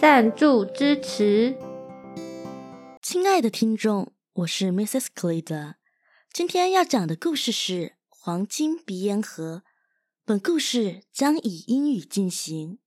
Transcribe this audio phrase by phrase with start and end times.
[0.00, 1.58] 赞助支持。
[3.02, 5.06] 亲爱的听众，我是 Mrs.
[5.12, 5.74] Clida，
[6.32, 7.72] 今天要讲的故事是
[8.08, 9.64] 《黄金鼻烟盒》。
[10.24, 12.78] 本故事将以英语进行。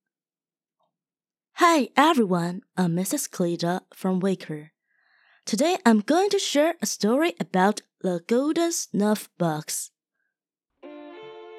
[1.56, 3.26] Hi everyone, I'm Mrs.
[3.26, 4.70] Clida from Waker.
[5.46, 9.90] Today I'm going to share a story about the golden snuff box.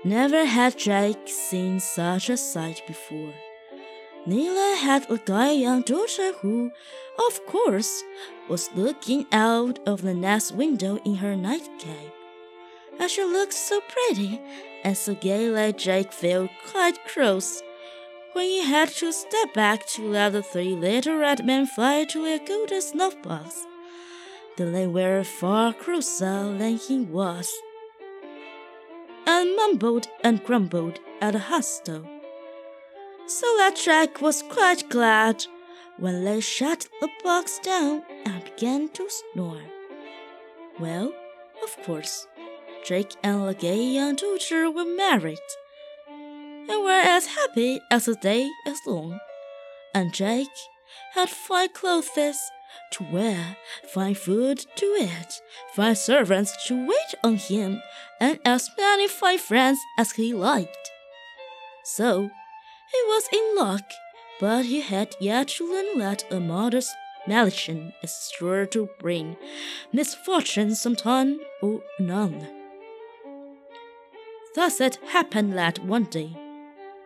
[0.03, 3.35] Never had Jake seen such a sight before.
[4.25, 6.71] Neither had the young daughter who,
[7.19, 8.05] of course,
[8.49, 12.13] was looking out of the next window in her nightcap.
[13.01, 14.41] And she looked so pretty
[14.85, 17.63] and so gay that Jake felt quite cross
[18.33, 22.23] when he had to step back to let the three little red men fly to
[22.23, 23.67] their golden snuff box.
[24.57, 27.53] Then they were far crosser than he was
[29.27, 32.12] and mumbled and grumbled at the hostel.
[33.27, 35.47] So that Jack was quite glad
[35.97, 39.63] when they shut the box down and began to snore.
[40.79, 41.13] Well,
[41.63, 42.27] of course,
[42.85, 45.39] Jake and the gay young daughter were married,
[46.09, 49.19] and were as happy as the day is long.
[49.95, 50.49] And Jake
[51.15, 52.11] had fine clothes
[52.93, 53.57] to wear,
[53.89, 55.41] fine food to eat,
[55.75, 57.83] fine servants to wait on him,
[58.21, 60.91] and as many fine friends as he liked.
[61.85, 62.31] So
[62.93, 63.85] he was in luck,
[64.41, 66.91] but he had yet to learn that a mother's
[67.27, 69.37] malediction is sure to bring
[69.93, 72.47] misfortune sometime or none.
[74.55, 76.37] Thus it happened that one day,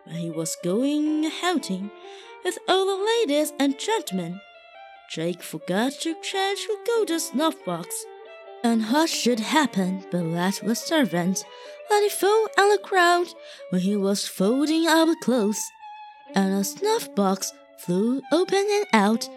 [0.03, 1.91] when he was going hunting
[2.43, 4.41] with all the ladies and gentlemen,
[5.09, 8.05] Jake forgot to change the golden snuff box.
[8.63, 11.45] And what should happen but that the servant
[11.89, 13.33] let it fall on the ground
[13.69, 15.61] when he was folding up clothes,
[16.35, 19.29] and a snuff box flew open and out,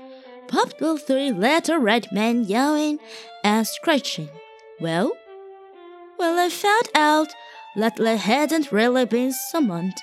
[0.49, 2.99] popped the three little red men yelling
[3.45, 4.29] and screeching.
[4.81, 5.13] Well,
[6.17, 7.29] when I found out
[7.77, 9.97] that they hadn't really been summoned,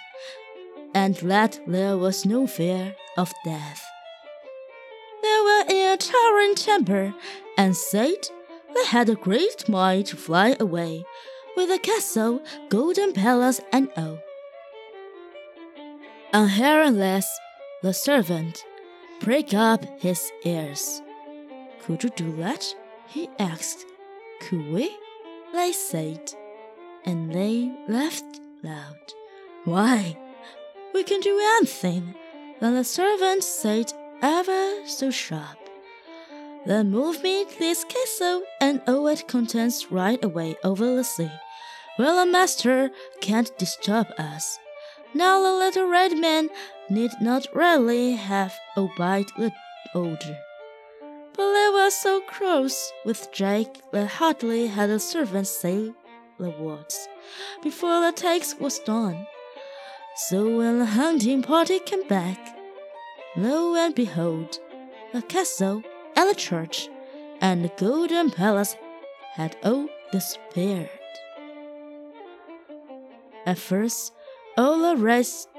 [0.94, 3.86] and that there was no fear of death.
[5.22, 7.14] They were in a towering temper,
[7.58, 8.30] and said
[8.74, 11.04] they had a great mind to fly away
[11.56, 14.20] with a castle, golden palace, and all.
[16.34, 17.28] Hearing this,
[17.82, 18.64] the servant
[19.20, 21.02] pricked up his ears.
[21.82, 22.76] Could you do that?
[23.08, 23.86] he asked.
[24.42, 24.96] Could we?
[25.54, 26.34] They said,
[27.06, 29.14] and they laughed loud.
[29.64, 30.18] Why?
[30.94, 32.16] We can do anything.
[32.60, 35.58] Then the servant said ever so sharp.
[36.66, 41.32] Then move me this castle and all it contents right away over the sea,
[41.96, 44.60] where the master can't disturb us.
[45.14, 46.50] Now the little red man
[46.90, 49.52] need not really have obeyed the
[49.94, 50.38] order.
[51.34, 55.94] But they were so cross with Jake that hardly had the servant say
[56.40, 57.08] the words
[57.64, 59.28] before the task was done.
[60.16, 62.58] So when the hunting party came back,
[63.36, 64.60] lo and behold,
[65.14, 65.84] the castle
[66.16, 66.90] and the church
[67.40, 68.76] and the golden palace
[69.34, 70.90] had all disappeared.
[73.46, 74.14] At first,
[74.58, 75.50] all the rest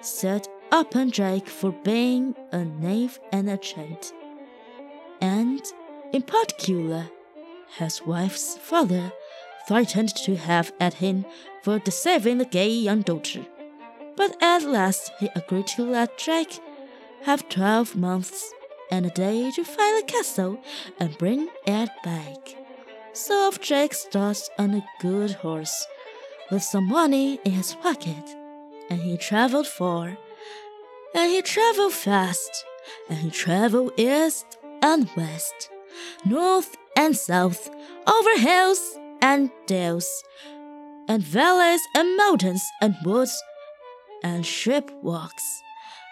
[0.00, 4.12] set upon Jake for being a knave and a cheat,
[5.20, 5.60] and,
[6.12, 7.08] in particular,
[7.78, 9.12] his wife's father
[9.66, 11.24] threatened to have at him
[11.62, 13.46] for deceiving the gay young daughter.
[14.16, 16.58] But at last he agreed to let Jake
[17.24, 18.52] have twelve months
[18.90, 20.58] and a day to find the castle
[20.98, 22.56] and bring it back.
[23.12, 25.86] So off Jake starts on a good horse,
[26.50, 28.36] with some money in his pocket,
[28.90, 30.16] and he traveled far,
[31.14, 32.64] and he traveled fast,
[33.08, 35.70] and he traveled east and west,
[36.24, 37.70] north and south,
[38.06, 40.24] over hills and dales,
[41.08, 43.42] and valleys and mountains and woods
[44.22, 45.62] and ship walks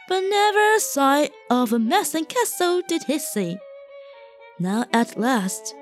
[0.09, 3.59] but never a sight of a missing castle did he see.
[4.59, 5.75] Now at last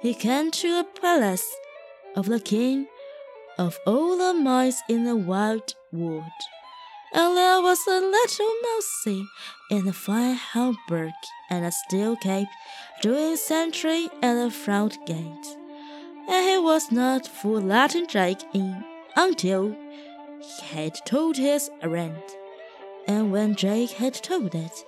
[0.00, 1.48] he came to the palace
[2.16, 2.86] of the king
[3.58, 6.22] of all the mice in the wild wood,
[7.12, 9.26] and there was a little mousie
[9.70, 11.12] in a fine hauberk
[11.50, 12.48] and a steel cape
[13.02, 15.56] doing sentry at the front gate.
[16.28, 18.84] And he was not for letting Jake in
[19.16, 19.74] until
[20.40, 22.22] he had told his errand.
[23.06, 24.84] And when Jake had told it,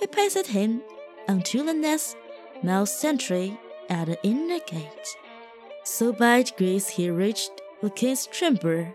[0.00, 0.82] he passed him
[1.28, 2.16] unto the next
[2.62, 3.56] mouse sentry
[3.88, 5.16] at the inner gate.
[5.84, 8.94] So by degrees he reached the king's chamber,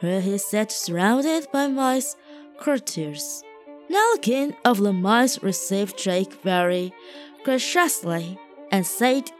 [0.00, 2.16] where he sat surrounded by mice
[2.58, 3.42] courtiers.
[3.88, 6.92] Now the king of the mice received Jake very
[7.44, 8.38] graciously,
[8.70, 9.30] and said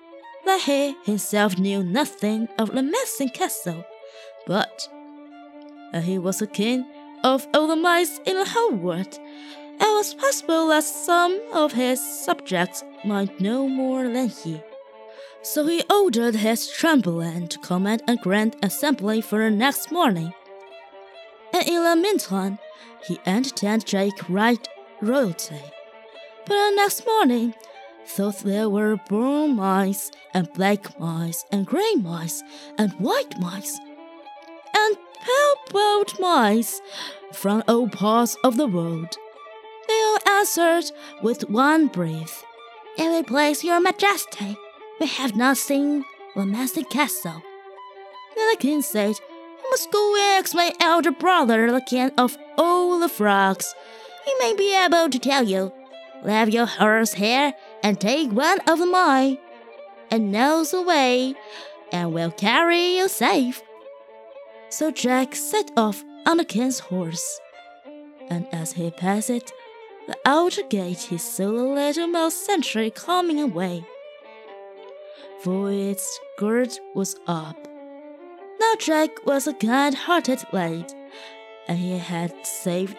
[0.44, 3.85] that he himself knew nothing of the missing castle,
[4.47, 4.88] but
[5.93, 6.85] that he was the king
[7.23, 11.73] of all the mice in the whole world, and it was possible that some of
[11.73, 14.61] his subjects might know more than he.
[15.44, 20.32] So he ordered his chamberlain to command a grand assembly for the next morning.
[21.52, 22.58] And in the meantime,
[23.06, 24.67] he entertained Jake right
[25.02, 25.61] royalty.
[26.46, 27.55] But the next morning,
[28.17, 32.43] though there were brown mice, and black mice, and grey mice,
[32.79, 33.79] and white mice,
[34.75, 36.81] and pale-browed mice
[37.32, 39.14] from all parts of the world,
[39.87, 40.90] they all answered
[41.23, 42.44] with one breath,
[42.97, 44.56] it please your majesty,
[45.00, 46.05] we have not seen
[46.37, 47.43] the massive castle.
[48.37, 49.17] Then the king said,
[49.58, 53.75] I must go and ask my elder brother, the king of all the frogs.
[54.25, 55.73] He may be able to tell you.
[56.23, 57.52] Leave your horse here
[57.82, 59.38] and take one of mine,
[60.11, 61.35] and knows the way,
[61.93, 63.62] and will carry you safe.
[64.70, 67.40] So Jack set off on the king's horse,
[68.31, 69.52] and as he passed it,
[70.06, 73.85] the outer gate, he saw the little mouse sentry coming away
[75.44, 77.56] for its gird was up.
[78.58, 80.94] Now Jack was a kind-hearted lad,
[81.69, 82.96] and he had saved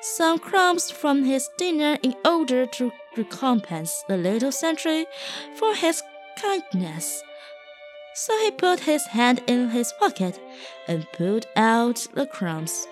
[0.00, 5.04] some crumbs from his dinner in order to recompense the little sentry
[5.56, 6.02] for his
[6.40, 7.22] kindness.
[8.14, 10.40] So he put his hand in his pocket
[10.88, 12.86] and pulled out the crumbs.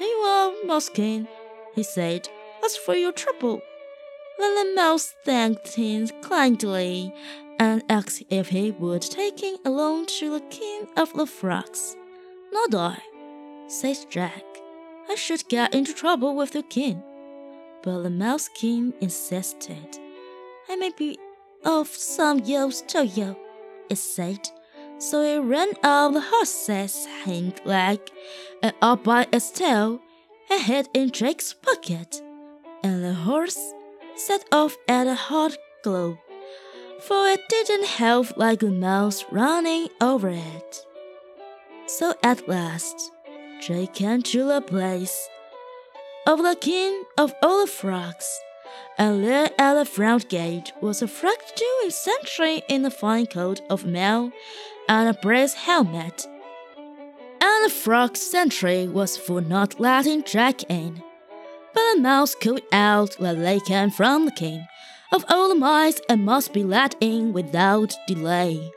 [0.00, 1.28] You are, Mousekin,
[1.74, 2.30] he said.
[2.64, 3.60] As for your trouble.
[4.38, 7.12] The mouse thanked him kindly
[7.58, 11.96] and asked if he would take him along to the king of the frogs.
[12.52, 12.98] Not I,
[13.66, 14.44] said Jack.
[15.08, 17.02] I should get into trouble with the king.
[17.82, 19.98] But the mouse king insisted.
[20.68, 21.18] I may be
[21.64, 23.36] of some use to you,
[23.88, 24.48] it said.
[24.98, 28.00] So he ran up the horse's hind leg
[28.62, 30.00] and up by its tail
[30.50, 32.22] and hid in Jake's pocket.
[32.82, 33.58] And the horse
[34.16, 36.18] set off at a hot gallop
[37.00, 40.86] for it didn't have like a mouse running over it.
[41.86, 43.12] So at last,
[43.60, 45.28] Jake came to the place
[46.26, 48.40] of the king of all the frogs,
[48.98, 53.60] and there at the front gate was a frog doing sentry in a fine coat
[53.70, 54.32] of mail
[54.88, 56.26] and a brass helmet.
[57.40, 61.02] And the frog sentry was for not letting Jack in.
[61.72, 64.66] But the mouse called out that they came from the king
[65.12, 68.72] of all the mice and must be let in without delay.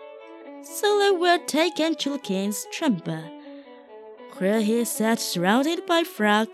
[0.63, 3.23] So they were taken to the king's chamber,
[4.37, 6.47] where he sat surrounded by frog,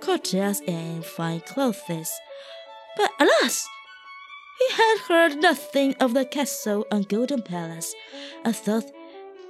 [0.00, 2.12] courtiers, and fine clothes.
[2.96, 3.66] But alas!
[4.58, 7.94] He had heard nothing of the castle and golden palace,
[8.44, 8.90] and thought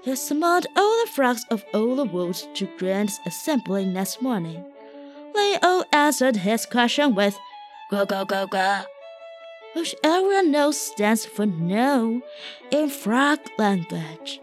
[0.02, 4.64] he summoned all the frogs of all the world to grand assembly next morning.
[5.35, 7.38] They all answered his question with,
[7.90, 8.85] Go, go, go, go
[9.75, 12.23] which everyone knows stands for no
[12.71, 14.41] in frog language.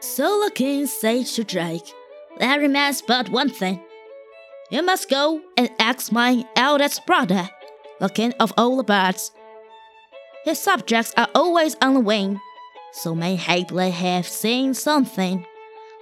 [0.00, 1.92] So the king said to Drake,
[2.38, 3.80] There remains but one thing.
[4.70, 7.48] You must go and ask my eldest brother,
[8.00, 9.30] the king of all the birds.
[10.44, 12.40] His subjects are always on the wing,
[12.92, 15.46] so mayhap they have seen something.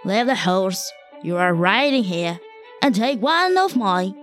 [0.05, 2.39] Leave the horse you are riding here,
[2.83, 4.15] and take one of mine,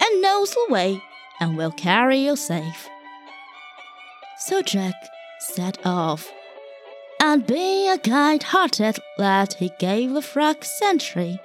[0.00, 1.00] and knows the way,
[1.38, 2.88] and will carry you safe.
[4.46, 5.08] So Jack
[5.38, 6.32] set off.
[7.20, 11.38] And being a kind hearted lad, he gave the frog sentry,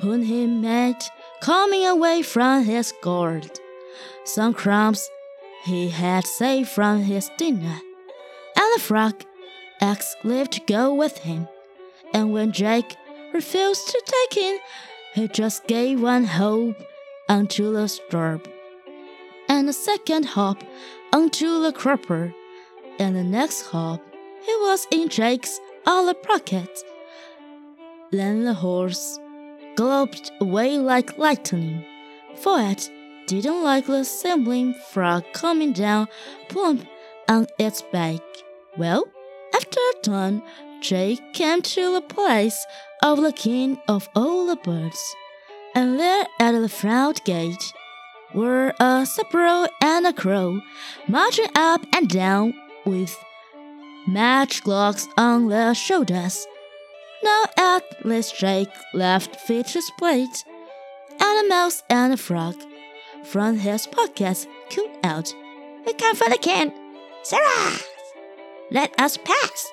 [0.00, 1.08] whom he met
[1.40, 3.60] coming away from his gourd,
[4.24, 5.08] some crumbs
[5.62, 7.78] he had saved from his dinner.
[8.56, 9.24] And the frog
[9.80, 11.46] asked leave to go with him.
[12.12, 12.96] And when Jack
[13.32, 14.58] refused to take him,
[15.14, 16.74] he just gave one hop
[17.28, 18.48] unto the stirrup,
[19.48, 20.64] and a second hop
[21.14, 22.34] unto the crupper,
[22.98, 24.00] and the next hop
[24.44, 26.68] he was in Jake's other pocket.
[28.10, 29.20] Then the horse
[29.76, 31.84] galloped away like lightning.
[32.42, 32.90] Foyet
[33.28, 36.08] didn't like the sibling frog coming down
[36.48, 36.84] plump
[37.28, 38.20] on its back.
[38.76, 39.06] Well,
[39.54, 40.42] after a time,
[40.80, 42.66] Jake came to the place
[43.04, 45.14] of the king of all the birds,
[45.76, 47.72] and there at the front gate
[48.34, 50.60] were a sparrow and a crow
[51.08, 53.16] marching up and down with
[54.08, 56.46] matchlocks on their shoulders.
[57.22, 60.44] Now at least Jake left Fitch's plate,
[61.20, 62.56] and a mouse and a frog
[63.24, 65.34] from his pockets called out,
[65.86, 66.72] We come for the king,
[67.22, 67.78] Sarah!
[68.70, 69.72] Let us pass!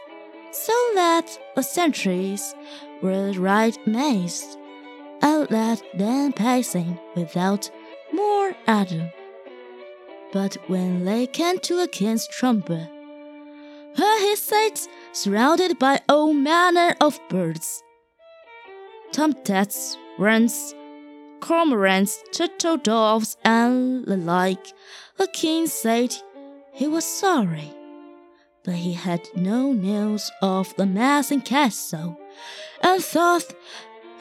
[0.53, 2.55] So that the sentries
[3.01, 4.57] were right amazed,
[5.21, 7.69] and let them passing without
[8.13, 9.09] more adam.
[10.31, 12.89] But when they came to the king's trumpet,
[13.95, 17.83] where he sat surrounded by all manner of birds,
[19.11, 20.73] tomtits, wrens,
[21.41, 24.65] cormorants, turtle doves, and the like,
[25.17, 26.15] the king said
[26.73, 27.73] he was sorry,
[28.63, 32.17] but he had no news of the missing castle,
[32.81, 33.53] and thought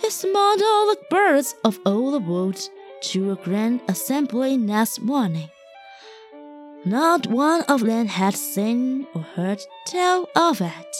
[0.00, 2.68] he summoned all the birds of all the woods
[3.02, 5.50] to a grand assembly next morning.
[6.84, 10.96] Not one of them had seen or heard tell of it.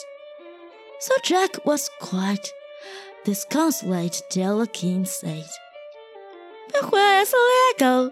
[0.98, 2.52] So Jack was quite
[3.24, 5.46] disconsolate till the king said,
[6.72, 8.10] But where is the eagle?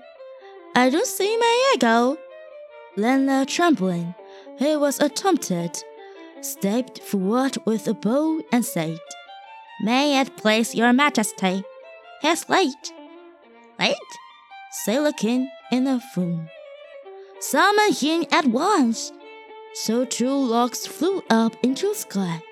[0.75, 2.16] I don't see my eagle.
[2.97, 4.14] Then the trembling,
[4.59, 5.78] he was attempted,
[6.40, 8.99] stepped forward with a bow and said,
[9.83, 11.62] May it please your majesty,
[12.23, 12.92] he's late.
[14.85, 16.49] Said the king in a fume.
[17.41, 19.13] Summon him at once.
[19.75, 22.43] So two logs flew up into the sky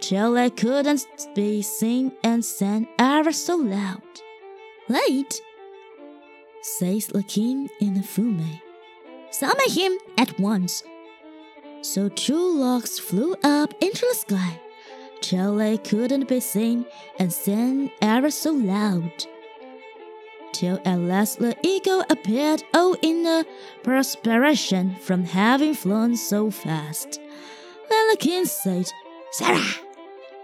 [0.00, 4.02] till they couldn't be seen and sang ever so loud.
[4.88, 5.40] Late,
[6.62, 8.60] says the king in a fume.
[9.30, 10.82] Summon him at once.
[11.82, 14.60] So two logs flew up into the sky
[15.20, 16.86] till they couldn't be seen
[17.18, 19.26] and sang ever so loud
[20.52, 23.44] till at last the eagle appeared all in a
[23.82, 27.20] perspiration from having flown so fast.
[27.88, 28.90] Then the king said,
[29.32, 29.74] Sarah,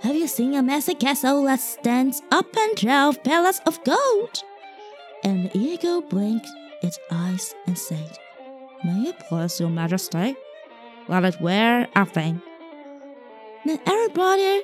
[0.00, 4.42] have you seen a massive castle that stands up and twelve palaces of gold?
[5.24, 6.48] And the eagle blinked
[6.82, 8.18] its eyes and said,
[8.84, 10.36] May it please your majesty,
[11.08, 12.40] let it wear a thing.
[13.64, 14.62] Then everybody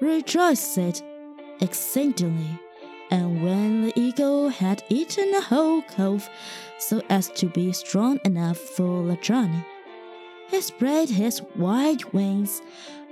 [0.00, 1.02] rejoiced
[1.60, 2.60] exceedingly
[3.14, 6.28] and when the eagle had eaten the whole cove
[6.80, 9.64] so as to be strong enough for the journey,
[10.48, 12.60] he spread his wide wings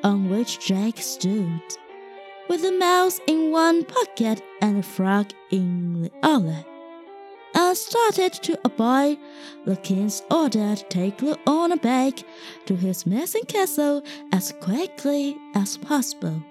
[0.02, 1.62] on which Jack stood,
[2.48, 6.64] with the mouse in one pocket and the frog in the other,
[7.54, 9.16] and started to obey
[9.66, 12.14] the king's order to take the owner back
[12.66, 16.42] to his missing castle as quickly as possible.